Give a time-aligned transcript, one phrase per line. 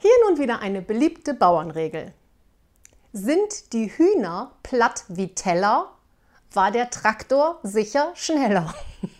[0.00, 2.14] Hier nun wieder eine beliebte Bauernregel.
[3.12, 5.90] Sind die Hühner platt wie Teller,
[6.52, 8.72] war der Traktor sicher schneller.